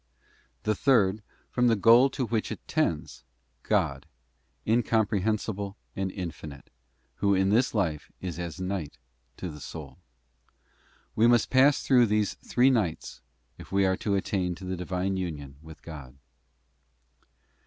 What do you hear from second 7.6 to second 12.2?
life is as night to the soul. We must pass through